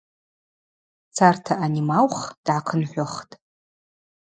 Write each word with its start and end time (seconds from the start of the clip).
Царта 1.15 1.53
анимаух 1.65 2.17
дгӏахъынхӏвыхтӏ. 2.45 3.33